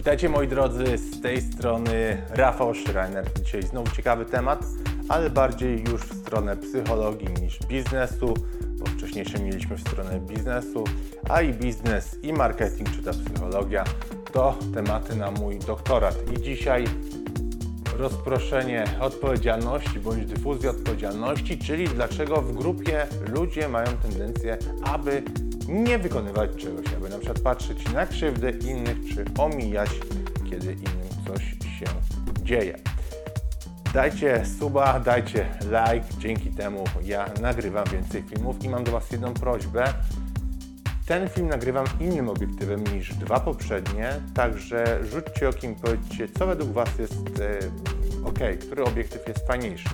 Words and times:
Witajcie 0.00 0.28
moi 0.28 0.48
drodzy, 0.48 0.98
z 0.98 1.20
tej 1.20 1.40
strony 1.40 2.22
Rafał 2.30 2.74
Schreiner. 2.74 3.26
Dzisiaj 3.44 3.62
znowu 3.62 3.90
ciekawy 3.90 4.24
temat, 4.24 4.64
ale 5.08 5.30
bardziej 5.30 5.84
już 5.84 6.00
w 6.00 6.20
stronę 6.20 6.56
psychologii 6.56 7.28
niż 7.42 7.58
biznesu, 7.58 8.34
bo 8.78 8.86
wcześniejsze 8.86 9.38
mieliśmy 9.38 9.76
w 9.76 9.80
stronę 9.80 10.20
biznesu, 10.20 10.84
a 11.28 11.42
i 11.42 11.52
biznes, 11.52 12.18
i 12.22 12.32
marketing, 12.32 12.90
czy 12.90 13.02
ta 13.02 13.10
psychologia 13.10 13.84
to 14.32 14.58
tematy 14.74 15.16
na 15.16 15.30
mój 15.30 15.58
doktorat. 15.58 16.16
I 16.32 16.42
dzisiaj 16.42 16.84
rozproszenie 17.98 18.84
odpowiedzialności 19.00 20.00
bądź 20.00 20.26
dyfuzja 20.26 20.70
odpowiedzialności, 20.70 21.58
czyli 21.58 21.88
dlaczego 21.88 22.42
w 22.42 22.52
grupie 22.52 23.06
ludzie 23.28 23.68
mają 23.68 23.86
tendencję, 23.86 24.58
aby 24.82 25.22
nie 25.68 25.98
wykonywać 25.98 26.50
czegoś, 26.56 26.86
przykład 27.34 27.56
patrzeć 27.56 27.92
na 27.92 28.06
krzywdę 28.06 28.50
innych, 28.50 28.96
czy 29.14 29.24
omijać, 29.38 29.90
kiedy 30.50 30.72
innym 30.72 31.26
coś 31.26 31.42
się 31.44 31.86
dzieje. 32.42 32.78
Dajcie 33.94 34.42
suba, 34.58 35.00
dajcie 35.00 35.46
like, 35.62 36.06
dzięki 36.18 36.50
temu 36.50 36.84
ja 37.02 37.26
nagrywam 37.40 37.84
więcej 37.92 38.22
filmów 38.22 38.64
i 38.64 38.68
mam 38.68 38.84
do 38.84 38.92
Was 38.92 39.10
jedną 39.10 39.34
prośbę. 39.34 39.84
Ten 41.06 41.28
film 41.28 41.48
nagrywam 41.48 41.86
innym 42.00 42.28
obiektywem 42.28 42.84
niż 42.84 43.14
dwa 43.14 43.40
poprzednie, 43.40 44.12
także 44.34 44.98
rzućcie 45.04 45.48
okiem 45.48 45.72
i 45.72 45.76
powiedzcie, 45.76 46.28
co 46.38 46.46
według 46.46 46.72
Was 46.72 46.98
jest 46.98 47.40
e, 47.40 47.58
ok, 48.24 48.38
który 48.60 48.84
obiektyw 48.84 49.28
jest 49.28 49.46
fajniejszy. 49.46 49.88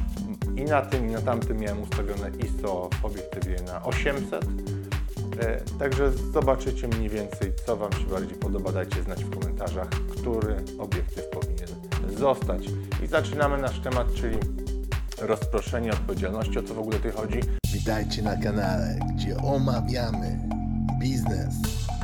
I 0.56 0.64
na 0.64 0.82
tym, 0.82 1.08
i 1.08 1.12
na 1.12 1.20
tamtym 1.20 1.58
miałem 1.58 1.82
ustawione 1.82 2.30
ISO 2.30 2.90
w 3.02 3.04
obiektywie 3.04 3.56
na 3.66 3.82
800, 3.82 4.44
e, 4.44 4.75
także 5.78 6.12
zobaczycie 6.12 6.88
mniej 6.88 7.08
więcej, 7.08 7.52
co 7.66 7.76
Wam 7.76 7.92
się 7.92 8.04
bardziej 8.10 8.38
podoba. 8.38 8.72
Dajcie 8.72 9.02
znać 9.02 9.24
w 9.24 9.30
komentarzach, 9.30 9.88
który 9.88 10.56
obiektyw 10.78 11.24
powinien 11.28 11.68
zostać. 12.18 12.62
I 13.04 13.06
zaczynamy 13.06 13.58
nasz 13.58 13.80
temat, 13.80 14.14
czyli 14.14 14.36
rozproszenie 15.20 15.92
odpowiedzialności. 15.92 16.58
O 16.58 16.62
co 16.62 16.74
w 16.74 16.78
ogóle 16.78 16.96
tutaj 16.96 17.12
chodzi? 17.12 17.40
Witajcie 17.72 18.22
na 18.22 18.36
kanale, 18.36 18.98
gdzie 19.14 19.36
omawiamy 19.36 20.38
biznes, 21.00 21.54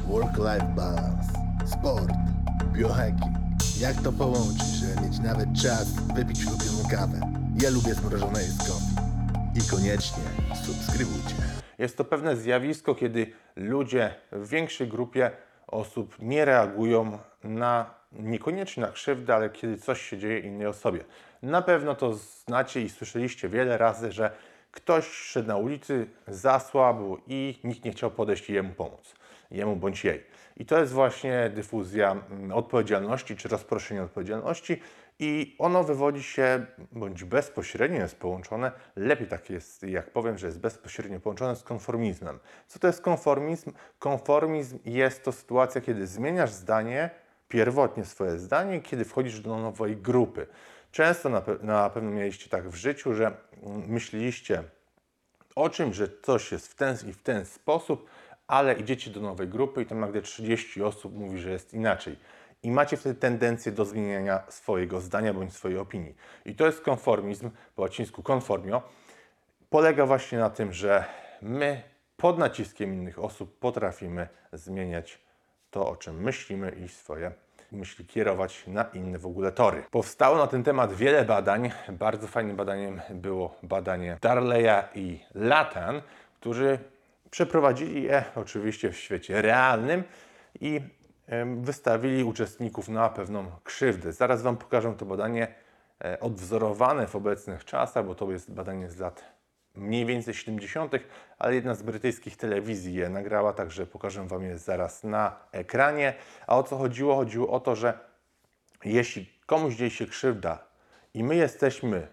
work-life 0.09 0.73
balance, 0.77 1.33
sport, 1.67 2.13
biohacking. 2.73 3.37
Jak 3.81 4.03
to 4.03 4.13
połączyć, 4.13 4.67
żeby 4.67 5.09
mieć 5.09 5.19
nawet 5.19 5.53
czas 5.53 5.87
wypić 6.15 6.47
ulubioną 6.47 6.89
kawę? 6.91 7.21
Ja 7.63 7.71
lubię 7.71 7.95
zmrożone 7.95 8.41
coffee. 8.59 9.03
I 9.55 9.71
koniecznie 9.71 10.23
subskrybujcie. 10.65 11.62
Jest 11.79 11.97
to 11.97 12.05
pewne 12.05 12.37
zjawisko, 12.37 12.95
kiedy 12.95 13.33
ludzie 13.57 14.15
w 14.33 14.49
większej 14.49 14.89
grupie 14.89 15.31
osób 15.67 16.17
nie 16.19 16.45
reagują 16.45 17.19
na 17.45 17.95
niekoniecznie 18.13 18.83
na 18.83 18.93
krzywdę, 18.93 19.35
ale 19.35 19.51
kiedy 19.51 19.79
coś 19.79 20.03
się 20.03 20.19
dzieje 20.19 20.39
innej 20.39 20.67
osobie. 20.67 21.05
Na 21.43 21.63
pewno 21.63 21.95
to 21.95 22.15
znacie 22.15 22.83
i 22.83 22.89
słyszeliście 22.89 23.49
wiele 23.49 23.79
razy, 23.79 24.13
że 24.13 24.31
ktoś 24.71 25.07
szedł 25.07 25.49
na 25.49 25.57
ulicy, 25.57 26.07
zasłabł 26.29 27.19
i 27.27 27.59
nikt 27.65 27.85
nie 27.85 27.93
chciał 27.93 28.11
podejść 28.11 28.51
i 28.51 28.53
jemu 28.53 28.75
pomóc. 28.75 29.15
Jemu 29.51 29.77
bądź 29.77 30.05
jej. 30.05 30.25
I 30.57 30.67
to 30.67 30.79
jest 30.81 30.93
właśnie 30.93 31.51
dyfuzja 31.55 32.13
mm, 32.13 32.53
odpowiedzialności 32.53 33.37
czy 33.37 33.49
rozproszenie 33.49 34.03
odpowiedzialności 34.03 34.81
i 35.25 35.57
ono 35.59 35.85
wywodzi 35.85 36.23
się, 36.23 36.67
bądź 36.93 37.25
bezpośrednio 37.25 38.01
jest 38.01 38.17
połączone, 38.17 38.73
lepiej 38.97 39.29
tak 39.29 39.51
jest, 39.51 39.83
jak 39.83 40.11
powiem, 40.11 40.39
że 40.39 40.47
jest 40.47 40.61
bezpośrednio 40.61 41.21
połączone 41.21 41.57
z 41.57 41.63
konformizmem. 41.63 42.39
Co 42.67 42.79
to 42.79 42.87
jest 42.87 43.01
konformizm? 43.01 43.73
Konformizm 43.99 44.79
jest 44.85 45.25
to 45.25 45.33
sytuacja, 45.33 45.81
kiedy 45.81 46.07
zmieniasz 46.07 46.51
zdanie, 46.51 47.11
pierwotnie 47.49 48.05
swoje 48.05 48.39
zdanie, 48.39 48.81
kiedy 48.81 49.05
wchodzisz 49.05 49.41
do 49.41 49.59
nowej 49.59 49.97
grupy. 49.97 50.47
Często 50.93 51.29
na, 51.29 51.41
pe- 51.41 51.63
na 51.63 51.91
pewno 51.91 52.11
mieliście 52.11 52.51
tak 52.51 52.69
w 52.69 52.75
życiu, 52.75 53.15
że 53.15 53.37
myśleliście 53.87 54.65
o 55.57 55.71
czymś, 55.71 55.97
że 55.97 56.09
coś 56.23 56.53
jest 56.53 56.69
w 56.69 56.75
ten 56.75 56.97
i 57.09 57.13
w 57.13 57.23
ten 57.23 57.45
sposób, 57.45 58.11
ale 58.47 58.75
idziecie 58.75 59.11
do 59.11 59.21
nowej 59.21 59.49
grupy 59.49 59.83
i 59.83 59.87
tam 59.87 60.01
nagle 60.01 60.23
30 60.23 60.83
osób 60.83 61.15
mówi, 61.15 61.39
że 61.39 61.51
jest 61.51 61.75
inaczej. 61.75 62.17
I 62.63 62.71
macie 62.71 62.97
wtedy 62.97 63.15
tendencję 63.15 63.73
do 63.73 63.85
zmieniania 63.85 64.43
swojego 64.49 65.01
zdania 65.01 65.35
bądź 65.35 65.53
swojej 65.55 65.79
opinii. 65.79 66.15
I 66.45 66.55
to 66.55 66.67
jest 66.67 66.81
konformizm, 66.81 67.51
po 67.77 67.83
łacińsku 67.83 68.23
conformio, 68.23 68.83
polega 69.71 70.07
właśnie 70.07 70.39
na 70.39 70.51
tym, 70.51 70.73
że 70.73 71.05
my 71.43 71.83
pod 72.17 72.39
naciskiem 72.39 72.95
innych 72.95 73.19
osób 73.19 73.59
potrafimy 73.59 74.29
zmieniać 74.53 75.19
to, 75.71 75.89
o 75.89 75.97
czym 75.97 76.23
myślimy 76.23 76.71
i 76.71 76.89
swoje 76.89 77.33
myśli 77.73 78.07
kierować 78.07 78.67
na 78.67 78.83
inne 78.83 79.19
w 79.19 79.27
ogóle 79.27 79.53
tory. 79.53 79.85
Powstało 79.91 80.37
na 80.37 80.47
ten 80.47 80.63
temat 80.63 80.93
wiele 80.93 81.25
badań. 81.25 81.71
Bardzo 81.89 82.27
fajnym 82.27 82.57
badaniem 82.57 83.01
było 83.11 83.57
badanie 83.63 84.19
Darleya 84.21 84.85
i 84.95 85.21
Latan, 85.35 86.03
którzy 86.41 86.79
przeprowadzili 87.31 88.03
je 88.03 88.25
oczywiście 88.35 88.91
w 88.91 88.99
świecie 88.99 89.43
realnym 89.43 90.05
i 90.61 90.81
wystawili 91.57 92.25
uczestników 92.25 92.89
na 92.89 93.09
pewną 93.09 93.51
krzywdę. 93.65 94.13
Zaraz 94.13 94.43
Wam 94.43 94.57
pokażę 94.57 94.95
to 94.99 95.07
badanie 95.07 95.55
e, 96.05 96.21
odwzorowane 96.21 97.07
w 97.07 97.17
obecnych 97.17 97.65
czasach, 97.65 98.07
bo 98.07 98.15
to 98.15 98.33
jest 98.33 98.53
badanie 98.53 98.91
z 98.91 98.99
lat 98.99 99.25
mniej 99.75 100.07
więcej 100.07 100.35
70., 100.35 100.93
ale 101.39 101.55
jedna 101.55 101.75
z 101.75 101.83
brytyjskich 101.83 102.37
telewizji 102.37 102.95
je 102.95 103.09
nagrała, 103.09 103.53
także 103.53 103.87
pokażę 103.87 104.27
Wam 104.29 104.43
je 104.43 104.59
zaraz 104.59 105.05
na 105.05 105.37
ekranie. 105.53 106.15
A 106.47 106.59
o 106.59 106.63
co 106.63 106.77
chodziło? 106.77 107.17
Chodziło 107.17 107.51
o 107.51 107.61
to, 107.61 107.77
że 107.77 107.99
jeśli 108.85 109.33
komuś 109.47 109.75
dzieje 109.75 109.91
się 109.91 110.07
krzywda 110.07 110.65
i 111.15 111.25
my 111.25 111.37
jesteśmy 111.37 112.09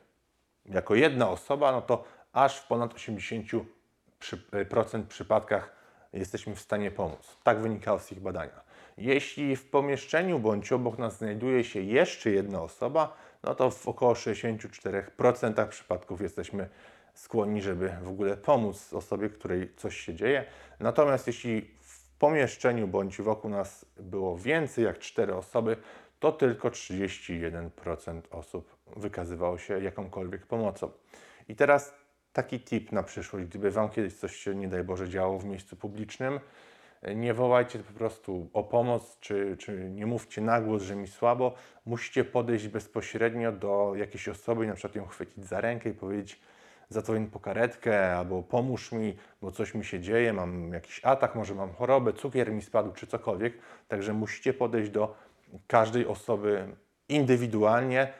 jako 0.66 0.96
jedna 0.96 1.30
osoba, 1.30 1.72
no 1.72 1.81
to 1.81 2.03
aż 2.34 2.59
w 2.59 2.68
ponad 2.68 2.94
80% 2.94 3.63
przy, 4.19 4.38
procent 4.69 5.07
przypadkach 5.07 5.75
jesteśmy 6.13 6.56
w 6.56 6.59
stanie 6.59 6.91
pomóc. 6.91 7.38
Tak 7.44 7.59
wynikało 7.59 8.00
z 8.00 8.12
ich 8.12 8.19
badania. 8.19 8.69
Jeśli 9.00 9.56
w 9.56 9.70
pomieszczeniu 9.70 10.40
bądź 10.40 10.72
obok 10.72 10.98
nas 10.98 11.18
znajduje 11.18 11.64
się 11.64 11.82
jeszcze 11.82 12.32
jedna 12.32 12.62
osoba, 12.62 13.18
no 13.44 13.56
to 13.56 13.72
w 13.72 13.88
około 13.88 14.14
64% 14.14 15.68
przypadków 15.68 16.22
jesteśmy 16.22 16.70
skłonni, 17.14 17.62
żeby 17.62 17.90
w 18.02 18.10
ogóle 18.10 18.38
pomóc 18.38 18.94
osobie, 18.94 19.30
której 19.30 19.76
coś 19.76 19.98
się 19.98 20.14
dzieje. 20.14 20.46
Natomiast 20.80 21.28
jeśli 21.28 21.62
w 21.82 22.10
pomieszczeniu 22.20 22.88
bądź 22.88 23.22
wokół 23.22 23.52
nas 23.52 23.86
było 24.00 24.38
więcej 24.38 24.86
jak 24.86 25.00
4 25.00 25.36
osoby, 25.36 25.78
to 26.20 26.31
tylko 26.31 26.70
31% 26.70 28.22
osób 28.31 28.76
wykazywało 28.96 29.58
się 29.58 29.84
jakąkolwiek 29.84 30.46
pomocą. 30.46 30.92
I 31.48 31.56
teraz 31.56 31.94
taki 32.34 32.60
tip 32.60 32.92
na 32.92 33.04
przyszłość, 33.04 33.46
gdyby 33.46 33.72
Wam 33.72 33.90
kiedyś 33.90 34.14
coś 34.14 34.36
się, 34.36 34.56
nie 34.56 34.68
daj 34.68 34.84
Boże, 34.84 35.10
działo 35.10 35.40
w 35.40 35.46
miejscu 35.46 35.76
publicznym, 35.76 36.40
nie 37.16 37.34
wołajcie 37.34 37.80
po 37.80 37.94
prostu 37.94 38.50
o 38.54 38.64
pomoc, 38.64 39.18
czy, 39.20 39.58
czy 39.60 39.90
nie 39.90 40.06
mówcie 40.06 40.42
na 40.42 40.62
głos, 40.62 40.84
że 40.84 40.96
mi 40.96 41.08
słabo. 41.08 41.54
Musicie 41.86 42.24
podejść 42.24 42.68
bezpośrednio 42.68 43.52
do 43.52 43.94
jakiejś 43.96 44.30
osoby, 44.30 44.68
na 44.68 44.74
przykład 44.74 44.96
ją 44.96 45.06
chwycić 45.06 45.46
za 45.46 45.62
rękę 45.62 45.90
i 45.90 45.94
powiedzieć, 45.94 46.40
zadzwoń 46.90 47.28
po 47.28 47.40
karetkę, 47.40 48.16
albo 48.18 48.44
pomóż 48.44 48.92
mi, 48.92 49.18
bo 49.42 49.52
coś 49.52 49.74
mi 49.76 49.86
się 49.86 50.00
dzieje, 50.00 50.34
mam 50.34 50.74
jakiś 50.74 51.02
atak, 51.04 51.36
może 51.36 51.56
mam 51.56 51.74
chorobę, 51.74 52.14
cukier 52.14 52.52
mi 52.52 52.62
spadł, 52.62 52.92
czy 52.92 53.08
cokolwiek. 53.08 53.54
Także 53.88 54.14
musicie 54.14 54.54
podejść 54.54 54.92
do 54.92 55.16
każdej 55.68 56.08
osoby 56.08 56.76
indywidualnie, 57.10 58.14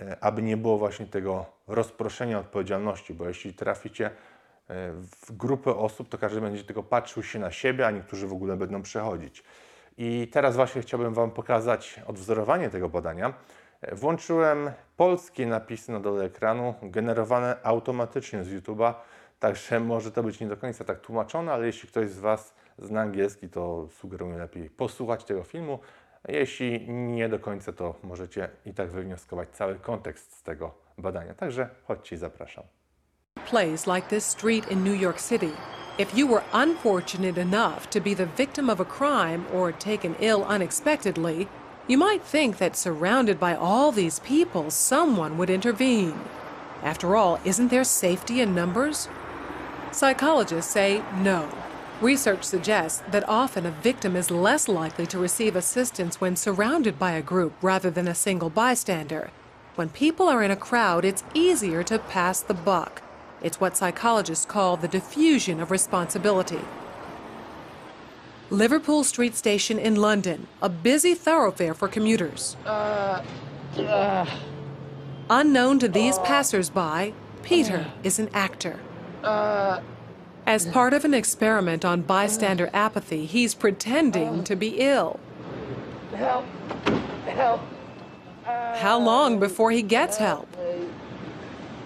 e, 0.00 0.16
aby 0.20 0.42
nie 0.42 0.56
było 0.56 0.78
właśnie 0.78 1.06
tego 1.06 1.46
rozproszenia 1.66 2.38
odpowiedzialności, 2.38 3.14
bo 3.14 3.28
jeśli 3.28 3.54
traficie 3.54 4.10
w 4.68 5.32
grupę 5.32 5.76
osób, 5.76 6.08
to 6.08 6.18
każdy 6.18 6.40
będzie 6.40 6.64
tylko 6.64 6.82
patrzył 6.82 7.22
się 7.22 7.38
na 7.38 7.50
siebie, 7.50 7.86
a 7.86 7.90
niektórzy 7.90 8.26
w 8.26 8.32
ogóle 8.32 8.56
będą 8.56 8.82
przechodzić. 8.82 9.44
I 9.98 10.28
teraz 10.32 10.56
właśnie 10.56 10.82
chciałbym 10.82 11.14
Wam 11.14 11.30
pokazać 11.30 12.00
odwzorowanie 12.06 12.70
tego 12.70 12.88
badania. 12.88 13.34
Włączyłem 13.92 14.70
polskie 14.96 15.46
napisy 15.46 15.92
na 15.92 16.00
dole 16.00 16.24
ekranu, 16.24 16.74
generowane 16.82 17.56
automatycznie 17.62 18.44
z 18.44 18.48
YouTube'a, 18.48 18.94
także 19.40 19.80
może 19.94 20.12
to 20.12 20.22
być 20.22 20.40
nie 20.40 20.46
do 20.46 20.56
końca 20.56 20.84
tak 20.84 21.00
tłumaczone, 21.00 21.52
ale 21.52 21.66
jeśli 21.66 21.88
ktoś 21.88 22.10
z 22.10 22.18
Was 22.18 22.54
zna 22.78 23.00
angielski, 23.00 23.48
to 23.48 23.88
sugeruję 23.90 24.38
lepiej 24.38 24.70
posłuchać 24.70 25.24
tego 25.24 25.42
filmu. 25.42 25.78
Jeśli 26.28 26.90
nie 26.90 27.28
do 27.28 27.38
końca, 27.38 27.72
to 27.72 27.94
możecie 28.02 28.48
i 28.64 28.74
tak 28.74 28.90
wywnioskować 28.90 29.48
cały 29.48 29.74
kontekst 29.74 30.36
z 30.36 30.42
tego 30.42 30.74
badania. 30.98 31.34
Także 31.34 31.68
chodźcie 31.84 32.16
i 32.16 32.18
zapraszam. 32.18 32.75
Place 33.46 33.86
like 33.86 34.08
this 34.08 34.24
street 34.24 34.66
in 34.66 34.84
New 34.84 34.92
York 34.92 35.18
City, 35.18 35.52
if 35.98 36.14
you 36.14 36.26
were 36.26 36.44
unfortunate 36.52 37.38
enough 37.38 37.88
to 37.88 38.00
be 38.00 38.12
the 38.12 38.26
victim 38.26 38.68
of 38.68 38.80
a 38.80 38.84
crime 38.84 39.46
or 39.50 39.72
taken 39.72 40.14
ill 40.18 40.44
unexpectedly, 40.44 41.48
you 41.88 41.96
might 41.96 42.22
think 42.22 42.58
that 42.58 42.76
surrounded 42.76 43.40
by 43.40 43.54
all 43.54 43.92
these 43.92 44.18
people, 44.18 44.70
someone 44.70 45.38
would 45.38 45.48
intervene. 45.48 46.20
After 46.82 47.16
all, 47.16 47.40
isn't 47.44 47.68
there 47.68 47.84
safety 47.84 48.42
in 48.42 48.54
numbers? 48.54 49.08
Psychologists 49.92 50.70
say 50.70 51.02
no. 51.22 51.48
Research 52.02 52.44
suggests 52.44 53.02
that 53.10 53.26
often 53.26 53.64
a 53.64 53.70
victim 53.70 54.16
is 54.16 54.30
less 54.30 54.68
likely 54.68 55.06
to 55.06 55.18
receive 55.18 55.56
assistance 55.56 56.20
when 56.20 56.36
surrounded 56.36 56.98
by 56.98 57.12
a 57.12 57.22
group 57.22 57.54
rather 57.62 57.90
than 57.90 58.06
a 58.06 58.14
single 58.14 58.50
bystander. 58.50 59.30
When 59.76 59.88
people 59.88 60.28
are 60.28 60.42
in 60.42 60.50
a 60.50 60.56
crowd, 60.56 61.06
it's 61.06 61.24
easier 61.32 61.82
to 61.84 61.98
pass 61.98 62.40
the 62.40 62.52
buck. 62.52 63.00
It's 63.42 63.60
what 63.60 63.76
psychologists 63.76 64.44
call 64.44 64.76
the 64.76 64.88
diffusion 64.88 65.60
of 65.60 65.70
responsibility. 65.70 66.60
Liverpool 68.50 69.02
Street 69.04 69.34
Station 69.34 69.78
in 69.78 69.96
London, 69.96 70.46
a 70.62 70.68
busy 70.68 71.14
thoroughfare 71.14 71.74
for 71.74 71.88
commuters. 71.88 72.56
Unknown 75.28 75.78
to 75.80 75.88
these 75.88 76.18
passersby, 76.20 77.12
Peter 77.42 77.86
is 78.02 78.18
an 78.18 78.28
actor. 78.32 78.78
As 80.46 80.66
part 80.66 80.94
of 80.94 81.04
an 81.04 81.12
experiment 81.12 81.84
on 81.84 82.02
bystander 82.02 82.70
apathy, 82.72 83.26
he's 83.26 83.52
pretending 83.54 84.44
to 84.44 84.54
be 84.54 84.76
ill. 84.78 85.18
Help! 86.14 86.44
Help! 87.26 87.60
How 88.44 88.98
long 88.98 89.40
before 89.40 89.72
he 89.72 89.82
gets 89.82 90.18
help? 90.18 90.48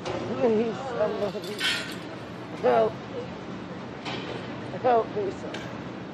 Please, 0.05 0.75
somebody. 1.18 1.56
Help! 2.62 2.92
Help 4.82 5.16
me, 5.16 5.30
sir. 5.30 5.60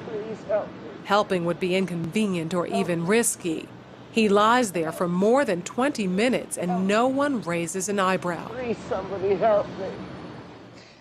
Please 0.09 0.43
help 0.47 0.67
me. 0.67 0.73
Helping 1.05 1.45
would 1.45 1.59
be 1.59 1.75
inconvenient 1.75 2.53
or 2.53 2.67
even 2.67 3.05
risky. 3.05 3.67
He 4.11 4.27
lies 4.27 4.71
there 4.71 4.91
for 4.91 5.07
more 5.07 5.45
than 5.45 5.61
20 5.61 6.07
minutes 6.07 6.57
and 6.57 6.87
no 6.87 7.07
one 7.07 7.41
raises 7.41 7.87
an 7.87 7.99
eyebrow. 7.99 8.47
Please, 8.49 8.77
somebody 8.89 9.35
help 9.35 9.67
me. 9.79 9.87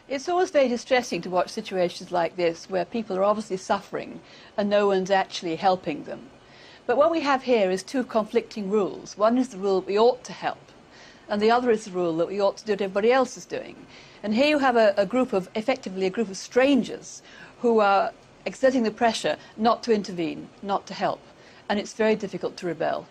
It's 0.09 0.29
always 0.29 0.51
very 0.51 0.69
distressing 0.69 1.23
to 1.23 1.31
watch 1.31 1.49
situations 1.51 2.13
like 2.13 2.37
this 2.37 2.71
where 2.71 2.85
people 2.85 3.17
are 3.17 3.25
obviously 3.25 3.57
suffering 3.57 4.21
and 4.57 4.71
no 4.71 4.87
one's 4.87 5.11
actually 5.11 5.57
helping 5.57 6.05
them. 6.05 6.31
But 6.87 6.97
what 6.97 7.11
we 7.11 7.23
have 7.23 7.43
here 7.43 7.73
is 7.73 7.83
two 7.83 8.05
conflicting 8.05 8.71
rules. 8.71 9.19
One 9.19 9.39
is 9.39 9.49
the 9.49 9.59
rule 9.59 9.81
that 9.81 9.89
we 9.89 9.99
ought 9.99 10.23
to 10.25 10.33
help, 10.33 10.66
and 11.29 11.41
the 11.41 11.51
other 11.51 11.71
is 11.71 11.85
the 11.85 11.91
rule 11.91 12.17
that 12.17 12.29
we 12.29 12.41
ought 12.41 12.57
to 12.59 12.65
do 12.65 12.73
what 12.73 12.81
everybody 12.83 13.13
else 13.13 13.37
is 13.37 13.45
doing. 13.45 13.77
And 14.23 14.35
here 14.35 14.49
you 14.49 14.59
have 14.59 14.77
a, 14.77 14.95
a 14.97 15.07
group 15.07 15.33
of, 15.33 15.49
effectively, 15.55 16.07
a 16.07 16.11
group 16.11 16.29
of 16.29 16.37
strangers 16.37 17.23
who 17.61 17.81
are 17.81 18.13
exerting 18.45 18.83
the 18.83 18.91
pressure 18.91 19.37
not 19.57 19.83
to 19.83 19.93
intervene, 19.93 20.49
not 20.63 20.87
to 20.87 20.95
help. 20.95 21.21
And 21.69 21.79
it's 21.79 21.95
very 21.95 22.15
difficult 22.15 22.57
to 22.59 22.67
rebel. 22.67 23.07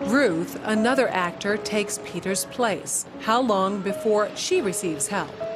Ruth, 0.00 0.58
another 0.64 1.08
actor, 1.08 1.56
takes 1.56 1.98
Peter's 2.04 2.44
place. 2.46 3.04
How 3.20 3.40
long 3.40 3.82
before 3.82 4.30
she 4.36 4.60
receives 4.60 5.08
help? 5.08 5.47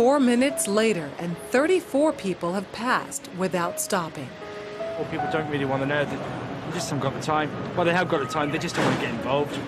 Four 0.00 0.18
minutes 0.18 0.66
later, 0.66 1.10
and 1.18 1.36
34 1.50 2.14
people 2.14 2.54
have 2.54 2.72
passed 2.72 3.28
without 3.36 3.78
stopping. 3.78 4.30
Well, 4.78 5.06
people 5.10 5.28
don't 5.30 5.50
really 5.50 5.66
want 5.66 5.82
to 5.82 5.86
know. 5.86 6.06
They 6.06 6.16
they 6.16 6.72
just 6.72 6.88
haven't 6.88 7.02
got 7.02 7.12
the 7.12 7.20
time. 7.20 7.50
Well, 7.76 7.84
they 7.84 7.92
have 7.92 8.08
got 8.08 8.20
the 8.20 8.26
time. 8.26 8.50
They 8.50 8.56
just 8.56 8.76
don't 8.76 8.86
want 8.86 8.98
to 8.98 9.02
get 9.02 9.14
involved. 9.14 9.58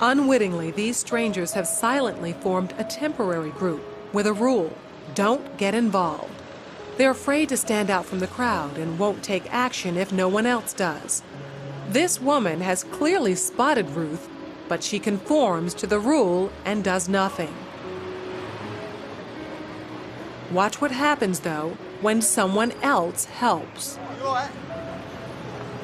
Unwittingly, 0.00 0.70
these 0.70 0.96
strangers 0.96 1.54
have 1.54 1.66
silently 1.66 2.34
formed 2.34 2.72
a 2.78 2.84
temporary 2.84 3.50
group 3.50 3.82
with 4.12 4.28
a 4.28 4.32
rule 4.32 4.72
don't 5.16 5.56
get 5.56 5.74
involved. 5.74 6.40
They're 6.96 7.10
afraid 7.10 7.48
to 7.48 7.56
stand 7.56 7.90
out 7.90 8.06
from 8.06 8.20
the 8.20 8.28
crowd 8.28 8.78
and 8.78 8.96
won't 8.96 9.24
take 9.24 9.52
action 9.52 9.96
if 9.96 10.12
no 10.12 10.28
one 10.28 10.46
else 10.46 10.72
does. 10.72 11.24
This 11.88 12.20
woman 12.20 12.60
has 12.60 12.84
clearly 12.84 13.34
spotted 13.34 13.90
Ruth, 13.90 14.28
but 14.68 14.84
she 14.84 15.00
conforms 15.00 15.74
to 15.74 15.88
the 15.88 15.98
rule 15.98 16.52
and 16.64 16.84
does 16.84 17.08
nothing. 17.08 17.52
Watch 20.50 20.80
what 20.80 20.90
happens, 20.90 21.40
though, 21.40 21.76
when 22.00 22.22
someone 22.22 22.72
else 22.82 23.26
helps. 23.26 23.98
You 24.18 24.26
alright? 24.26 24.50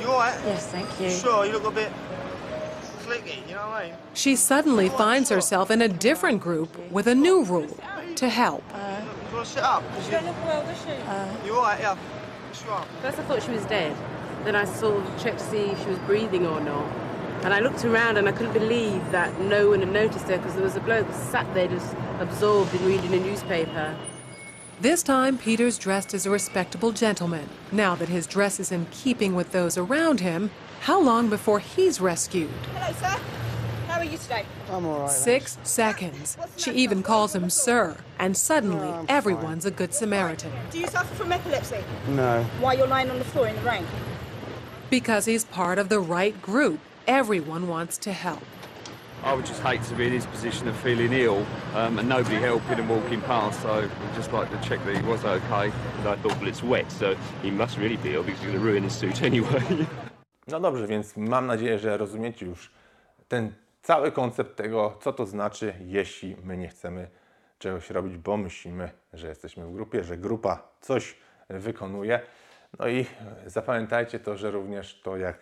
You 0.01 0.07
alright? 0.07 0.41
Yes, 0.47 0.67
thank 0.69 0.89
you. 1.01 1.11
Sure, 1.11 1.45
you 1.45 1.53
look 1.53 1.65
a 1.67 1.71
bit 1.71 1.93
clicky, 3.07 3.47
you 3.47 3.55
know 3.55 3.69
what 3.69 3.83
I 3.83 3.87
mean? 3.89 3.95
She 4.15 4.37
suddenly 4.37 4.89
finds 4.89 5.29
herself 5.29 5.71
in 5.71 5.83
a 5.83 5.89
different 5.89 6.41
group 6.41 6.71
with 6.91 7.07
a 7.07 7.15
new 7.15 7.45
rule 7.45 7.77
to 8.17 8.29
help. 8.31 8.65
You 8.71 9.37
want 9.37 9.47
to 9.47 9.53
sit 9.53 9.63
up? 9.63 9.83
'Cause 9.95 10.09
uh, 10.13 10.19
you, 10.21 10.27
look 10.27 10.45
well, 10.45 10.63
does 10.65 10.79
she? 10.79 11.47
you 11.47 11.57
alright, 11.57 11.81
yeah? 11.81 11.97
Sure. 12.55 12.83
First, 13.03 13.19
I 13.19 13.23
thought 13.25 13.43
she 13.43 13.51
was 13.51 13.65
dead. 13.67 13.95
Then 14.45 14.57
I 14.57 14.65
sort 14.65 14.97
of 15.05 15.23
checked 15.23 15.41
to 15.41 15.45
see 15.45 15.65
if 15.73 15.83
she 15.83 15.91
was 15.91 15.99
breathing 16.01 16.47
or 16.47 16.61
not. 16.61 16.87
And 17.43 17.53
I 17.53 17.61
looked 17.61 17.85
around 17.85 18.17
and 18.17 18.27
I 18.29 18.33
couldn't 18.33 18.53
believe 18.55 19.11
that 19.11 19.39
no 19.41 19.69
one 19.71 19.81
had 19.81 19.93
noticed 19.93 20.27
her 20.29 20.39
because 20.39 20.55
there 20.55 20.63
was 20.65 20.77
a 20.77 20.81
bloke 20.81 21.13
sat 21.13 21.53
there 21.53 21.69
just 21.69 21.95
absorbed 22.21 22.73
in 22.75 22.85
reading 22.87 23.13
a 23.13 23.19
newspaper. 23.21 23.95
This 24.81 25.05
time, 25.05 25.39
Peter's 25.39 25.79
dressed 25.79 26.15
as 26.15 26.27
a 26.27 26.31
respectable 26.31 26.91
gentleman. 26.91 27.49
Now 27.71 27.95
that 27.95 28.09
his 28.09 28.27
dress 28.27 28.59
is 28.59 28.73
in 28.73 28.87
keeping 28.91 29.35
with 29.37 29.53
those 29.53 29.79
around 29.79 30.19
him, 30.19 30.51
how 30.81 31.01
long 31.01 31.31
before 31.31 31.61
he's 31.61 32.01
rescued? 32.01 32.51
Hello, 32.75 32.93
sir. 32.95 33.21
How 33.87 34.01
are 34.01 34.05
you 34.05 34.19
today? 34.19 34.45
I'm 34.71 34.85
alright. 34.85 35.11
Six 35.13 35.59
seconds. 35.63 36.37
She 36.57 36.73
even 36.73 37.05
calls 37.05 37.37
him 37.37 37.51
Sir, 37.51 37.97
and 38.19 38.37
suddenly 38.37 39.07
everyone's 39.09 39.65
a 39.65 39.71
good 39.71 39.95
Samaritan. 39.95 40.51
Do 40.73 40.81
you 40.81 40.89
suffer 40.89 41.15
from 41.15 41.31
epilepsy? 41.31 41.79
No. 42.09 42.43
Why 42.59 42.73
you're 42.75 42.89
lying 42.89 43.11
on 43.11 43.19
the 43.21 43.25
floor 43.25 43.47
in 43.47 43.55
the 43.55 43.63
rain? 43.63 43.87
Because 44.91 45.25
he's 45.27 45.45
part 45.45 45.79
of 45.79 45.89
the 45.89 46.01
right 46.01 46.41
group, 46.43 46.81
everyone 47.07 47.69
wants 47.69 47.97
to 47.99 48.13
help. 48.13 48.43
I 49.23 49.33
would 49.33 49.47
just 49.47 49.63
hate 49.63 49.83
to 49.85 49.95
be 49.95 50.07
in 50.07 50.13
his 50.13 50.27
position 50.27 50.69
of 50.69 50.77
feeling 50.77 51.13
ill 51.13 51.47
um, 51.75 51.99
and 51.99 52.09
nobody 52.09 52.37
helping 52.37 52.79
and 52.79 52.89
walking 52.89 53.21
past. 53.23 53.63
So 53.63 53.71
I'd 53.83 54.15
just 54.15 54.33
like 54.33 54.51
to 54.51 54.69
check 54.69 54.85
that 54.85 54.97
he 54.97 55.03
was 55.03 55.25
okay. 55.25 55.73
And 55.99 56.09
I 56.09 56.17
thought, 56.17 56.39
well, 56.39 56.49
it's 56.49 56.63
wet, 56.63 56.91
so 56.93 57.17
he 57.43 57.51
must 57.51 57.79
really 57.79 57.97
be 57.97 58.15
ill 58.15 58.23
because 58.23 58.41
he's 58.41 58.51
going 58.51 58.61
to 58.61 58.65
ruin 58.65 58.83
his 58.83 58.95
suit 58.95 59.23
anyway. 59.31 59.87
No 60.49 60.61
dobrze, 60.61 60.87
więc 60.87 61.17
mam 61.17 61.47
nadzieję, 61.47 61.79
że 61.79 61.97
rozumiecie 61.97 62.47
już 62.47 62.71
ten 63.29 63.53
cały 63.83 64.13
koncept 64.13 64.57
tego, 64.57 64.99
co 65.01 65.13
to 65.13 65.27
znaczy, 65.27 65.75
jeśli 65.81 66.37
my 66.43 66.57
nie 66.57 66.69
chcemy 66.69 67.09
czegoś 67.59 67.91
robić, 67.91 68.17
bo 68.17 68.37
myślimy, 68.37 68.91
że 69.13 69.29
jesteśmy 69.29 69.67
w 69.67 69.73
grupie, 69.73 70.05
że 70.05 70.17
grupa 70.17 70.69
coś 70.81 71.17
wykonuje. 71.49 72.21
No 72.79 72.89
i 72.89 73.07
zapamiętajcie 73.47 74.21
to, 74.21 74.37
że 74.37 74.51
również 74.51 75.01
to, 75.01 75.17
jak 75.17 75.39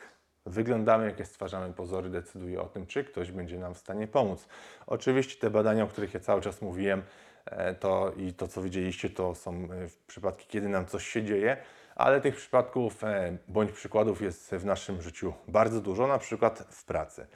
wyglądamy, 0.47 1.05
jakie 1.05 1.25
stwarzamy 1.25 1.73
pozory, 1.73 2.11
decyduje 2.11 2.61
o 2.61 2.67
tym, 2.67 2.87
czy 2.87 3.05
ktoś 3.05 3.33
będzie 3.33 3.59
nam 3.59 3.75
w 3.75 3.79
stanie 3.79 4.06
pomóc. 4.09 4.49
Oczywiście 4.87 5.41
te 5.41 5.51
badania, 5.51 5.84
o 5.84 5.87
których 5.87 6.15
ja 6.15 6.20
cały 6.20 6.41
czas 6.41 6.63
mówiłem, 6.63 7.03
e, 7.46 7.75
to 7.75 8.13
i 8.17 8.32
to, 8.32 8.49
co 8.49 8.63
widzieliście, 8.63 9.11
to 9.11 9.34
są 9.34 9.53
e, 9.53 9.69
przypadki, 10.06 10.46
kiedy 10.49 10.69
nam 10.69 10.87
coś 10.87 11.08
się 11.08 11.22
dzieje, 11.22 11.56
ale 11.96 12.20
tych 12.20 12.37
przypadków 12.37 13.05
e, 13.05 13.37
bądź 13.49 13.72
przykładów 13.72 14.22
jest 14.22 14.51
w 14.51 14.65
naszym 14.65 15.03
życiu 15.03 15.34
bardzo 15.49 15.81
dużo, 15.81 16.06
na 16.06 16.19
przykład 16.19 16.67
w 16.70 16.84
pracy. 16.84 17.27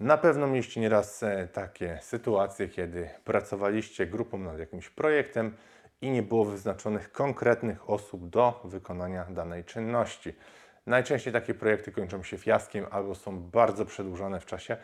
Na 0.00 0.18
pewno 0.18 0.46
mieliście 0.46 0.80
nieraz 0.80 1.24
takie 1.52 1.98
sytuacje, 2.02 2.68
kiedy 2.68 3.10
pracowaliście 3.24 4.06
grupą 4.06 4.38
nad 4.38 4.58
jakimś 4.58 4.90
projektem 4.90 5.56
i 6.00 6.10
nie 6.10 6.22
było 6.22 6.44
wyznaczonych 6.44 7.12
konkretnych 7.12 7.90
osób 7.90 8.28
do 8.28 8.60
wykonania 8.64 9.24
danej 9.24 9.64
czynności. 9.64 10.34
Najczęściej 10.86 11.32
takie 11.32 11.54
projekty 11.54 11.92
kończą 11.92 12.22
się 12.22 12.38
fiaskiem 12.38 12.86
albo 12.90 13.14
są 13.14 13.40
bardzo 13.40 13.84
przedłużone 13.84 14.40
w 14.40 14.46
czasie. 14.46 14.76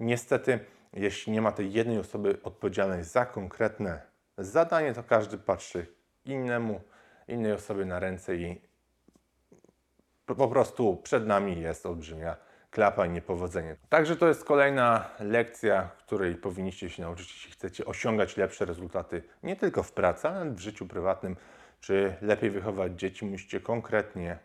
Niestety, 0.00 0.58
jeśli 0.92 1.32
nie 1.32 1.42
ma 1.42 1.52
tej 1.52 1.72
jednej 1.72 1.98
osoby 1.98 2.38
odpowiedzialnej 2.42 3.04
za 3.04 3.26
konkretne 3.26 4.00
zadanie, 4.38 4.94
to 4.94 5.02
każdy 5.02 5.38
patrzy 5.38 5.86
innemu, 6.24 6.80
innej 7.28 7.52
osobie 7.52 7.84
na 7.84 7.98
ręce 7.98 8.36
i 8.36 8.60
po- 10.26 10.48
prostu 10.48 10.96
przed 10.96 11.26
nami 11.26 11.60
jest 11.60 11.86
olbrzymia 11.86 12.36
klapa 12.70 13.06
i 13.06 13.10
niepowodzenie. 13.10 13.76
Także 13.88 14.16
to 14.16 14.28
jest 14.28 14.44
kolejna 14.44 15.10
lekcja, 15.20 15.90
której 15.98 16.34
powinniście 16.34 16.90
się 16.90 17.02
nauczyć, 17.02 17.34
jeśli 17.34 17.52
chcecie 17.52 17.84
osiągać 17.84 18.36
lepsze 18.36 18.64
rezultaty 18.64 19.22
nie 19.42 19.56
tylko 19.56 19.82
w 19.82 19.92
pracy, 19.92 20.28
ale 20.28 20.50
w 20.50 20.58
życiu 20.58 20.86
prywatnym, 20.86 21.36
czy 21.80 22.14
lepiej 22.22 22.50
wychować 22.50 22.92
dzieci, 22.92 23.26
musicie 23.26 23.60
konkretnie 23.60 24.38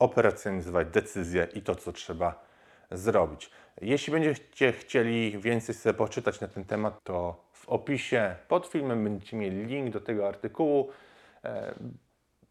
operacjonizować 0.00 0.88
decyzje 0.88 1.48
i 1.54 1.62
to, 1.62 1.74
co 1.74 1.92
trzeba 1.92 2.44
zrobić. 2.90 3.50
Jeśli 3.80 4.12
będziecie 4.12 4.72
chcieli 4.72 5.38
więcej 5.38 5.74
sobie 5.74 5.94
poczytać 5.94 6.40
na 6.40 6.48
ten 6.48 6.64
temat, 6.64 7.04
to 7.04 7.44
w 7.52 7.68
opisie 7.68 8.36
pod 8.48 8.66
filmem 8.66 9.04
będziecie 9.04 9.36
mieli 9.36 9.66
link 9.66 9.92
do 9.92 10.00
tego 10.00 10.28
artykułu. 10.28 10.90
E, 11.44 11.74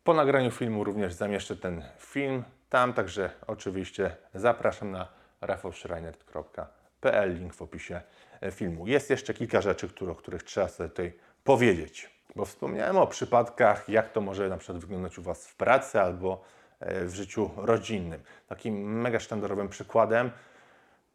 Po 0.03 0.13
nagraniu 0.13 0.51
filmu 0.51 0.83
również 0.83 1.13
zamieszczę 1.13 1.55
ten 1.55 1.83
film 1.99 2.43
tam, 2.69 2.93
także 2.93 3.29
oczywiście 3.47 4.15
zapraszam 4.33 4.91
na 4.91 5.07
rafałschreiner.pl, 5.41 7.33
link 7.39 7.53
w 7.53 7.61
opisie 7.61 8.01
e, 8.41 8.51
filmu. 8.51 8.87
Jest 8.87 9.09
jeszcze 9.09 9.33
kilka 9.33 9.61
rzeczy, 9.61 9.89
które, 9.89 10.11
o 10.11 10.15
których 10.15 10.43
trzeba 10.43 10.67
sobie 10.67 10.89
tutaj 10.89 11.13
powiedzieć, 11.43 12.09
bo 12.35 12.45
wspomniałem 12.45 12.97
o 12.97 13.07
przypadkach, 13.07 13.89
jak 13.89 14.11
to 14.11 14.21
może 14.21 14.49
na 14.49 14.57
przykład 14.57 14.77
wyglądać 14.77 15.19
u 15.19 15.21
Was 15.21 15.47
w 15.47 15.55
pracy 15.55 16.01
albo 16.01 16.43
w 16.81 17.13
życiu 17.13 17.49
rodzinnym. 17.57 18.21
Takim 18.47 19.01
mega 19.01 19.19
sztandarowym 19.19 19.69
przykładem 19.69 20.31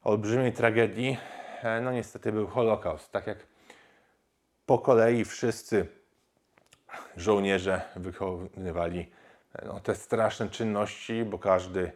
olbrzymiej 0.04 0.52
tragedii, 0.52 1.18
e, 1.62 1.80
no 1.80 1.92
niestety 1.92 2.32
był 2.32 2.46
Holokaust. 2.46 3.12
Tak 3.12 3.26
jak 3.26 3.38
po 4.66 4.78
kolei 4.78 5.24
wszyscy 5.24 5.86
żołnierze 7.16 7.82
wykonywali 7.96 9.10
e, 9.54 9.66
no, 9.66 9.80
te 9.80 9.94
straszne 9.94 10.48
czynności, 10.48 11.24
bo 11.24 11.38
każdy 11.38 11.92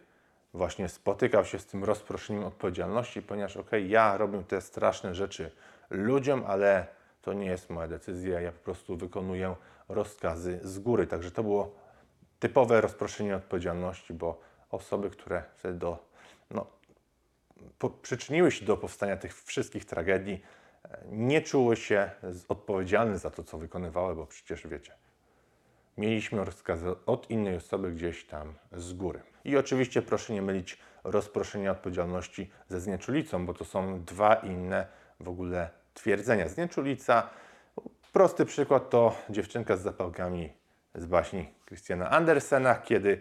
właśnie 0.54 0.88
spotykał 0.88 1.44
się 1.44 1.58
z 1.58 1.66
tym 1.66 1.84
rozproszeniem 1.84 2.44
odpowiedzialności, 2.44 3.22
ponieważ 3.22 3.56
okej, 3.56 3.90
ja 3.90 4.16
robię 4.16 4.42
te 4.48 4.60
straszne 4.60 5.14
rzeczy 5.14 5.50
ludziom, 5.90 6.44
ale 6.46 6.86
to 7.22 7.32
nie 7.32 7.46
jest 7.46 7.70
moja 7.70 7.88
decyzja, 7.88 8.40
ja 8.40 8.52
po 8.52 8.58
prostu 8.58 8.96
wykonuję 8.96 9.54
rozkazy 9.88 10.60
z 10.62 10.78
góry. 10.78 11.06
Także 11.06 11.30
to 11.30 11.42
było 11.42 11.87
typowe 12.38 12.80
rozproszenie 12.80 13.36
odpowiedzialności, 13.36 14.14
bo 14.14 14.40
osoby, 14.70 15.10
które 15.10 15.42
wtedy 15.56 15.78
do, 15.78 15.98
no, 16.50 16.66
po, 17.78 17.90
przyczyniły 17.90 18.50
się 18.50 18.64
do 18.64 18.76
powstania 18.76 19.16
tych 19.16 19.42
wszystkich 19.42 19.84
tragedii, 19.84 20.42
e, 20.84 20.98
nie 21.10 21.42
czuły 21.42 21.76
się 21.76 22.10
odpowiedzialne 22.48 23.18
za 23.18 23.30
to, 23.30 23.44
co 23.44 23.58
wykonywały, 23.58 24.14
bo 24.14 24.26
przecież 24.26 24.66
wiecie, 24.66 24.92
mieliśmy 25.98 26.44
rozkazy 26.44 26.94
od 27.06 27.30
innej 27.30 27.56
osoby 27.56 27.92
gdzieś 27.92 28.26
tam 28.26 28.54
z 28.72 28.92
góry. 28.92 29.20
I 29.44 29.56
oczywiście 29.56 30.02
proszę 30.02 30.32
nie 30.32 30.42
mylić 30.42 30.78
rozproszenia 31.04 31.70
odpowiedzialności 31.70 32.50
ze 32.68 32.80
znieczulicą, 32.80 33.46
bo 33.46 33.54
to 33.54 33.64
są 33.64 34.04
dwa 34.04 34.34
inne 34.34 34.86
w 35.20 35.28
ogóle 35.28 35.70
twierdzenia. 35.94 36.48
Znieczulica, 36.48 37.30
prosty 38.12 38.46
przykład 38.46 38.90
to 38.90 39.16
dziewczynka 39.30 39.76
z 39.76 39.80
zapałkami 39.80 40.52
z 40.94 41.06
baśni 41.06 41.54
Christiana 41.66 42.10
Andersena, 42.10 42.74
kiedy 42.74 43.20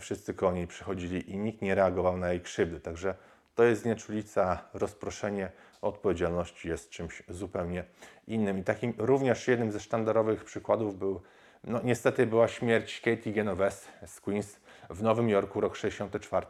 wszyscy 0.00 0.34
koło 0.34 0.52
przychodzili 0.68 1.30
i 1.30 1.38
nikt 1.38 1.62
nie 1.62 1.74
reagował 1.74 2.16
na 2.16 2.30
jej 2.30 2.40
krzywdy. 2.40 2.80
Także 2.80 3.14
to 3.54 3.64
jest 3.64 3.82
znieczulica, 3.82 4.68
rozproszenie 4.74 5.50
odpowiedzialności 5.82 6.68
jest 6.68 6.90
czymś 6.90 7.22
zupełnie 7.28 7.84
innym. 8.26 8.58
I 8.58 8.64
takim 8.64 8.94
również 8.98 9.48
jednym 9.48 9.72
ze 9.72 9.80
sztandarowych 9.80 10.44
przykładów 10.44 10.98
był, 10.98 11.22
no 11.64 11.80
niestety 11.84 12.26
była 12.26 12.48
śmierć 12.48 13.00
Katie 13.00 13.32
Genovese 13.32 13.88
z 14.06 14.20
Queens 14.20 14.56
w 14.90 15.02
Nowym 15.02 15.28
Jorku, 15.28 15.60
rok 15.60 15.76
64. 15.76 16.46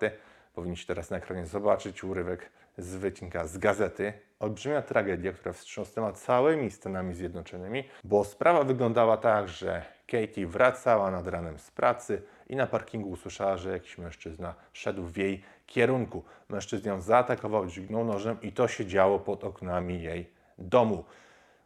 Powinniście 0.54 0.86
teraz 0.86 1.10
na 1.10 1.16
ekranie 1.16 1.46
zobaczyć 1.46 2.04
urywek 2.04 2.50
z 2.78 2.94
wycinka 2.94 3.46
z 3.46 3.58
gazety. 3.58 4.12
Olbrzymia 4.42 4.82
tragedia, 4.82 5.32
która 5.32 5.52
wstrząsnęła 5.52 6.12
całymi 6.12 6.70
Stanami 6.70 7.14
Zjednoczonymi, 7.14 7.84
bo 8.04 8.24
sprawa 8.24 8.64
wyglądała 8.64 9.16
tak, 9.16 9.48
że 9.48 9.82
Katie 10.06 10.46
wracała 10.46 11.10
nad 11.10 11.26
ranem 11.26 11.58
z 11.58 11.70
pracy 11.70 12.22
i 12.48 12.56
na 12.56 12.66
parkingu 12.66 13.10
usłyszała, 13.10 13.56
że 13.56 13.72
jakiś 13.72 13.98
mężczyzna 13.98 14.54
szedł 14.72 15.02
w 15.02 15.16
jej 15.16 15.42
kierunku. 15.66 16.24
Mężczyzna 16.48 17.00
zaatakował, 17.00 17.66
dźgnął 17.66 18.04
nożem 18.04 18.40
i 18.42 18.52
to 18.52 18.68
się 18.68 18.86
działo 18.86 19.18
pod 19.18 19.44
oknami 19.44 20.02
jej 20.02 20.30
domu. 20.58 21.04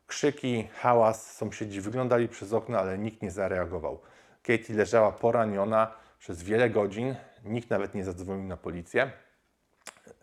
Krzyki, 0.06 0.68
hałas, 0.74 1.36
sąsiedzi 1.36 1.80
wyglądali 1.80 2.28
przez 2.28 2.52
okno, 2.52 2.78
ale 2.78 2.98
nikt 2.98 3.22
nie 3.22 3.30
zareagował. 3.30 4.00
Katie 4.42 4.74
leżała 4.74 5.12
poraniona 5.12 5.92
przez 6.18 6.42
wiele 6.42 6.70
godzin, 6.70 7.14
nikt 7.44 7.70
nawet 7.70 7.94
nie 7.94 8.04
zadzwonił 8.04 8.44
na 8.44 8.56
policję. 8.56 9.10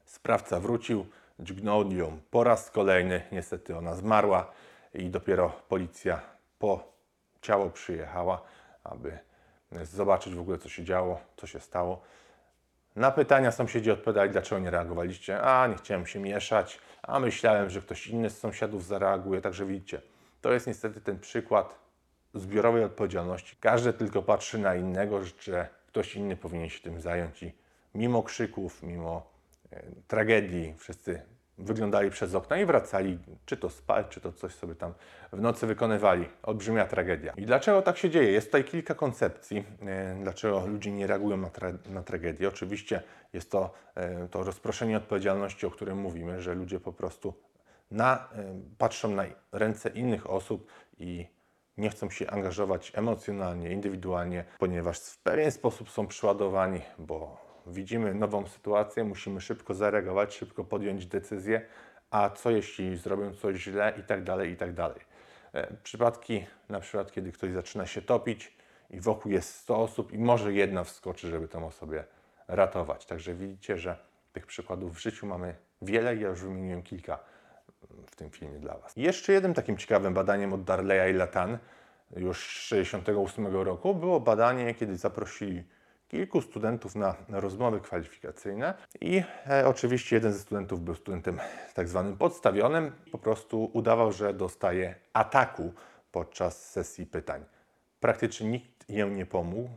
Sprawca 0.06 0.60
wrócił, 0.60 1.06
dźgnął 1.40 1.86
po 2.32 2.44
raz 2.44 2.72
kolejny. 2.72 3.22
Niestety 3.32 3.78
ona 3.78 3.96
zmarła 3.96 4.52
i 4.94 5.10
dopiero 5.10 5.50
policja 5.70 6.22
po 6.60 6.94
ciało 7.42 7.70
przyjechała, 7.70 8.42
aby 8.84 9.20
zobaczyć 9.84 10.36
w 10.36 10.40
ogóle, 10.40 10.58
co 10.58 10.70
się 10.70 10.84
działo, 10.84 11.20
co 11.38 11.48
się 11.48 11.60
stało. 11.60 12.02
Na 12.96 13.12
pytania 13.12 13.52
sąsiedzi 13.52 13.92
odpowiadali, 13.92 14.32
dlaczego 14.32 14.60
nie 14.60 14.72
reagowaliście. 14.72 15.42
A, 15.42 15.68
nie 15.68 15.76
chciałem 15.76 16.06
się 16.06 16.20
mieszać, 16.20 16.80
a 17.02 17.20
myślałem, 17.20 17.70
że 17.70 17.82
ktoś 17.82 18.08
inny 18.08 18.30
z 18.30 18.40
sąsiadów 18.40 18.86
zareaguje. 18.86 19.42
Także 19.42 19.66
widzicie, 19.66 20.02
to 20.42 20.54
jest 20.54 20.68
niestety 20.68 21.02
ten 21.02 21.20
przykład 21.20 21.80
zbiorowej 22.34 22.84
odpowiedzialności. 22.84 23.56
Każdy 23.60 23.94
tylko 23.94 24.22
patrzy 24.22 24.58
na 24.58 24.76
innego, 24.76 25.22
że 25.40 25.70
ktoś 25.88 26.16
inny 26.16 26.36
powinien 26.36 26.70
się 26.70 26.80
tym 26.80 27.02
zająć 27.02 27.44
i 27.44 27.54
mimo 27.96 28.24
krzyków, 28.24 28.84
mimo 28.84 29.33
tragedii, 30.08 30.74
wszyscy 30.78 31.22
wyglądali 31.58 32.10
przez 32.10 32.36
okna 32.36 32.58
i 32.58 32.66
wracali, 32.66 33.20
czy 33.46 33.58
to 33.58 33.70
spać, 33.70 34.08
czy 34.10 34.22
to 34.22 34.32
coś 34.32 34.54
sobie 34.54 34.76
tam 34.76 34.94
w 35.34 35.42
nocy 35.42 35.68
wykonywali. 35.68 36.26
Olbrzymia 36.44 36.86
tragedia. 36.86 37.34
I 37.38 37.46
dlaczego 37.46 37.82
tak 37.82 37.98
się 37.98 38.10
dzieje? 38.10 38.32
Jest 38.32 38.48
tutaj 38.48 38.64
kilka 38.64 38.96
koncepcji, 38.96 39.66
e, 39.82 40.16
dlaczego 40.22 40.68
ludzie 40.68 40.92
nie 40.92 41.08
reagują 41.08 41.38
na, 41.38 41.50
tra 41.50 41.72
na 41.90 42.04
tragedię. 42.04 42.48
Oczywiście 42.48 43.04
jest 43.34 43.52
to, 43.52 43.74
e, 43.96 44.28
to 44.28 44.44
rozproszenie 44.44 44.98
odpowiedzialności, 44.98 45.66
o 45.66 45.72
którym 45.72 45.98
mówimy, 45.98 46.42
że 46.42 46.56
ludzie 46.56 46.80
po 46.80 46.94
prostu 46.94 47.34
na, 47.92 48.30
e, 48.36 48.62
patrzą 48.78 49.10
na 49.10 49.24
ręce 49.52 49.90
innych 49.90 50.30
osób 50.30 50.72
i 50.98 51.28
nie 51.78 51.90
chcą 51.90 52.10
się 52.10 52.30
angażować 52.30 52.92
emocjonalnie, 52.96 53.72
indywidualnie, 53.72 54.46
ponieważ 54.60 55.00
w 55.00 55.18
pewien 55.18 55.52
sposób 55.52 55.90
są 55.90 56.08
przeładowani, 56.08 56.82
bo 56.98 57.43
widzimy 57.68 58.14
nową 58.14 58.48
sytuację, 58.48 59.04
musimy 59.04 59.42
szybko 59.42 59.74
zareagować, 59.74 60.36
szybko 60.36 60.64
podjąć 60.64 61.06
decyzję, 61.06 61.62
a 62.12 62.30
co 62.30 62.52
jeśli 62.52 62.98
zrobią 62.98 63.34
coś 63.34 63.58
źle 63.58 63.94
i 64.00 64.04
tak 64.04 64.24
dalej, 64.24 64.52
i 64.52 64.56
tak 64.56 64.74
dalej. 64.74 65.00
E, 65.54 65.74
Przypadki, 65.84 66.46
na 66.70 66.80
przykład, 66.80 67.12
kiedy 67.12 67.32
ktoś 67.32 67.52
zaczyna 67.52 67.86
się 67.86 68.02
topić 68.02 68.58
i 68.90 69.00
wokół 69.00 69.32
jest 69.32 69.56
100 69.56 69.78
osób 69.78 70.14
i 70.14 70.18
może 70.18 70.54
jedna 70.54 70.84
wskoczy, 70.84 71.30
żeby 71.30 71.48
tą 71.48 71.68
osobę 71.68 72.04
ratować. 72.48 73.06
Także 73.06 73.34
widzicie, 73.34 73.78
że 73.78 73.98
tych 74.34 74.46
przykładów 74.46 74.96
w 74.96 75.02
życiu 75.02 75.28
mamy 75.28 75.56
wiele, 75.82 76.16
ja 76.16 76.30
już 76.30 76.42
wymieniłem 76.42 76.84
kilka 76.84 77.20
w 78.08 78.16
tym 78.16 78.30
filmie 78.30 78.60
dla 78.60 78.78
Was. 78.78 78.98
Jeszcze 78.98 79.34
jednym 79.34 79.54
takim 79.54 79.78
ciekawym 79.78 80.14
badaniem 80.14 80.54
od 80.54 80.64
Darleya 80.64 81.12
i 81.12 81.14
Latan 81.14 81.58
już 82.16 82.38
z 82.38 82.68
68 82.68 83.48
roku 83.48 83.96
było 83.96 84.20
badanie, 84.20 84.74
kiedy 84.74 84.98
zaprosili 84.98 85.64
kilku 86.08 86.42
studentów 86.42 86.96
na 86.96 87.16
rozmowy 87.30 87.82
kwalifikacyjne 87.82 88.74
i 89.02 89.24
e, 89.50 89.68
oczywiście 89.68 90.16
jeden 90.16 90.34
ze 90.34 90.40
studentów 90.40 90.82
był 90.82 90.96
studentem 90.96 91.40
tak 91.74 91.88
zwanym 91.88 92.18
podstawionym, 92.18 92.92
po 93.12 93.18
prostu 93.18 93.70
udawał, 93.74 94.12
że 94.12 94.34
dostaje 94.34 94.96
ataku 95.14 95.74
podczas 96.12 96.70
sesji 96.72 97.06
pytań. 97.06 97.46
Praktycznie 98.00 98.50
nikt 98.50 98.90
jej 98.90 99.12
nie 99.12 99.26
pomógł. 99.26 99.70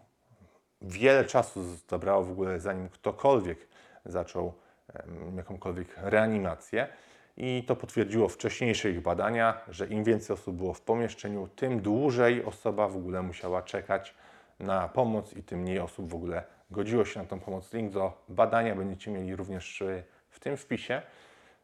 Wiele 0.83 1.25
czasu 1.25 1.63
zabrało 1.89 2.25
w 2.25 2.31
ogóle, 2.31 2.61
zanim 2.61 2.89
ktokolwiek 2.89 3.69
zaczął 4.05 4.55
em, 4.95 5.37
jakąkolwiek 5.37 5.89
reanimację. 5.97 6.89
I 7.37 7.65
to 7.67 7.77
potwierdziło 7.77 8.29
wcześniejsze 8.29 8.91
ich 8.91 9.01
badania, 9.01 9.61
że 9.69 9.87
im 9.87 10.05
więcej 10.05 10.35
osób 10.35 10.57
było 10.57 10.75
w 10.75 10.81
pomieszczeniu, 10.81 11.49
tym 11.49 11.81
dłużej 11.81 12.45
osoba 12.45 12.89
w 12.89 12.97
ogóle 12.97 13.23
musiała 13.23 13.63
czekać 13.63 14.15
na 14.61 14.89
pomoc 14.89 15.37
i 15.37 15.43
tym 15.43 15.61
mniej 15.61 15.79
osób 15.79 16.11
w 16.11 16.15
ogóle 16.15 16.45
godziło 16.71 17.05
się 17.05 17.21
na 17.21 17.27
tą 17.27 17.41
pomoc. 17.41 17.73
Link 17.73 17.93
do 17.93 18.25
badania 18.29 18.75
będziecie 18.75 19.11
mieli 19.11 19.37
również 19.37 19.83
w 20.31 20.41
tym 20.41 20.57
wpisie, 20.57 21.03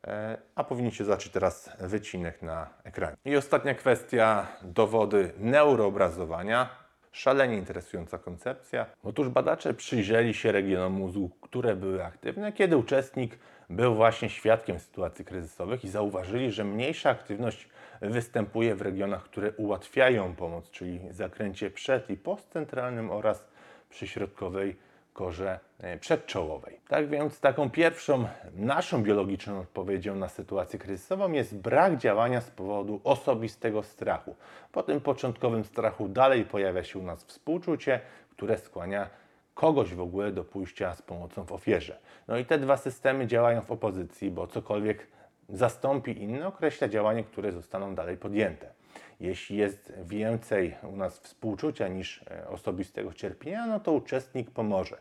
e, 0.06 0.38
a 0.54 0.64
powinniście 0.64 1.04
zobaczyć 1.04 1.32
teraz 1.32 1.70
wycinek 1.80 2.42
na 2.42 2.70
ekranie. 2.84 3.16
I 3.24 3.36
ostatnia 3.36 3.74
kwestia, 3.74 4.46
dowody 4.62 5.32
neuroobrazowania. 5.38 6.82
Szalenie 7.12 7.56
interesująca 7.56 8.18
koncepcja. 8.18 8.86
Otóż 9.02 9.28
badacze 9.28 9.74
przyjrzeli 9.74 10.34
się 10.34 10.52
regionom 10.52 10.92
mózgu, 10.92 11.30
które 11.40 11.76
były 11.76 12.04
aktywne, 12.04 12.52
kiedy 12.52 12.76
uczestnik 12.76 13.38
był 13.70 13.94
właśnie 13.94 14.30
świadkiem 14.30 14.78
sytuacji 14.78 15.24
kryzysowych 15.24 15.84
i 15.84 15.88
zauważyli, 15.88 16.52
że 16.52 16.64
mniejsza 16.64 17.10
aktywność 17.10 17.68
występuje 18.10 18.74
w 18.74 18.82
regionach, 18.82 19.24
które 19.24 19.52
ułatwiają 19.52 20.34
pomoc, 20.34 20.70
czyli 20.70 21.00
zakręcie 21.10 21.70
przed 21.70 22.10
i 22.10 22.16
postcentralnym 22.16 23.10
oraz 23.10 23.48
przyśrodkowej 23.90 24.76
korze 25.12 25.60
e, 25.78 25.98
przedczołowej. 25.98 26.80
Tak 26.88 27.08
więc 27.08 27.40
taką 27.40 27.70
pierwszą 27.70 28.28
naszą 28.54 29.02
biologiczną 29.02 29.60
odpowiedzią 29.60 30.14
na 30.14 30.28
sytuację 30.28 30.78
kryzysową 30.78 31.32
jest 31.32 31.56
brak 31.56 31.96
działania 31.96 32.40
z 32.40 32.50
powodu 32.50 33.00
osobistego 33.04 33.82
strachu. 33.82 34.36
Po 34.72 34.82
tym 34.82 35.00
początkowym 35.00 35.64
strachu 35.64 36.08
dalej 36.08 36.44
pojawia 36.44 36.84
się 36.84 36.98
u 36.98 37.02
nas 37.02 37.24
współczucie, 37.24 38.00
które 38.30 38.58
skłania 38.58 39.10
kogoś 39.54 39.94
w 39.94 40.00
ogóle 40.00 40.32
do 40.32 40.44
pójścia 40.44 40.94
z 40.94 41.02
pomocą 41.02 41.44
w 41.44 41.52
ofierze. 41.52 41.98
No 42.28 42.38
i 42.38 42.44
te 42.44 42.58
dwa 42.58 42.76
systemy 42.76 43.26
działają 43.26 43.60
w 43.60 43.70
opozycji, 43.70 44.30
bo 44.30 44.46
cokolwiek 44.46 45.06
zastąpi 45.52 46.22
inne, 46.22 46.46
określa 46.46 46.88
działanie, 46.88 47.24
które 47.24 47.52
zostaną 47.52 47.94
dalej 47.94 48.16
podjęte. 48.16 48.70
Jeśli 49.20 49.56
jest 49.56 49.92
więcej 50.04 50.74
u 50.92 50.96
nas 50.96 51.18
współczucia 51.18 51.88
niż 51.88 52.24
e, 52.30 52.48
osobistego 52.48 53.12
cierpienia, 53.12 53.66
no 53.66 53.80
to 53.80 53.92
uczestnik 53.92 54.50
pomoże. 54.50 54.96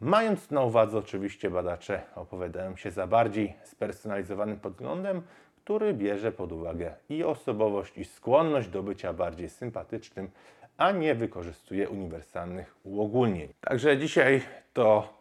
Mając 0.00 0.50
na 0.50 0.62
uwadze 0.62 0.98
oczywiście 0.98 1.50
badacze 1.50 2.02
opowiadają 2.14 2.76
się 2.76 2.90
za 2.90 3.06
bardziej 3.06 3.54
spersonalizowanym 3.62 4.60
podglądem, 4.60 5.22
który 5.64 5.94
bierze 5.94 6.32
pod 6.32 6.52
uwagę 6.52 6.94
i 7.08 7.24
osobowość, 7.24 7.98
i 7.98 8.04
skłonność 8.04 8.68
do 8.68 8.82
bycia 8.82 9.12
bardziej 9.12 9.48
sympatycznym, 9.48 10.30
a 10.76 10.92
nie 10.92 11.14
wykorzystuje 11.14 11.88
uniwersalnych 11.88 12.76
uogólnień. 12.84 13.48
Także 13.60 13.98
dzisiaj 13.98 14.42
to 14.72 15.19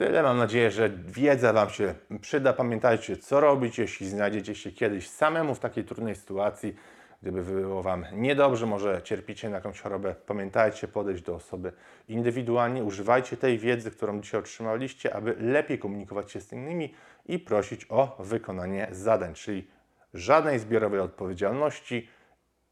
tyle. 0.00 0.22
Mam 0.22 0.38
nadzieję, 0.38 0.70
że 0.70 0.90
wiedza 0.90 1.52
Wam 1.52 1.70
się 1.70 1.94
przyda. 2.20 2.52
Pamiętajcie, 2.52 3.16
co 3.16 3.40
robić, 3.40 3.78
jeśli 3.78 4.08
znajdziecie 4.08 4.54
się 4.54 4.72
kiedyś 4.72 5.08
samemu 5.08 5.54
w 5.54 5.58
takiej 5.58 5.84
trudnej 5.84 6.14
sytuacji, 6.14 6.76
gdyby 7.22 7.42
było 7.42 7.82
Wam 7.82 8.04
niedobrze, 8.12 8.66
może 8.66 9.00
cierpicie 9.04 9.48
na 9.48 9.56
jakąś 9.56 9.80
chorobę. 9.80 10.14
Pamiętajcie 10.26 10.88
podejść 10.88 11.22
do 11.22 11.34
osoby 11.34 11.72
indywidualnie. 12.08 12.84
Używajcie 12.84 13.36
tej 13.36 13.58
wiedzy, 13.58 13.90
którą 13.90 14.20
dzisiaj 14.20 14.40
otrzymaliście, 14.40 15.14
aby 15.14 15.36
lepiej 15.40 15.78
komunikować 15.78 16.32
się 16.32 16.40
z 16.40 16.52
innymi 16.52 16.94
i 17.26 17.38
prosić 17.38 17.86
o 17.88 18.16
wykonanie 18.18 18.88
zadań, 18.90 19.34
czyli 19.34 19.68
żadnej 20.14 20.58
zbiorowej 20.58 21.00
odpowiedzialności. 21.00 22.08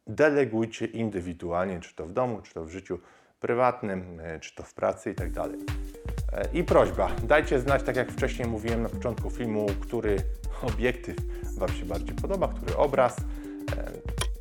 Delegujcie 0.06 0.87
indywidualnie, 0.87 1.80
czy 1.80 1.94
to 1.94 2.06
w 2.06 2.12
domu, 2.12 2.40
czy 2.42 2.54
to 2.54 2.64
w 2.64 2.70
życiu 2.70 2.99
prywatnym, 3.40 4.20
e, 4.20 4.40
czy 4.40 4.54
to 4.54 4.62
w 4.62 4.75
pracy 4.75 5.11
i 5.11 5.14
tak 5.14 5.30
I 6.52 6.64
prośba, 6.64 7.11
dajcie 7.23 7.61
znać, 7.61 7.82
tak 7.82 7.97
jak 7.97 8.12
wcześniej 8.12 8.49
mówiłem 8.49 8.82
na 8.82 8.88
początku 8.88 9.30
filmu, 9.30 9.66
który 9.80 10.16
obiektyw 10.62 11.16
Wam 11.58 11.68
się 11.68 11.85
bardziej 11.85 12.16
podoba, 12.16 12.49
który 12.49 12.76
obraz. 12.76 13.16
E, 13.76 13.92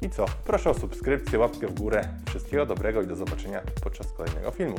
I 0.01 0.09
co? 0.09 0.25
Proszę 0.45 0.69
o 0.69 0.73
subskrypcję, 0.73 1.39
łapkę 1.39 1.67
w 1.67 1.73
górę. 1.73 2.07
Wszystkiego 2.29 2.65
dobrego 2.65 3.01
i 3.01 3.07
do 3.07 3.15
zobaczenia 3.15 3.61
podczas 3.83 4.11
kolejnego 4.11 4.51
filmu. 4.51 4.77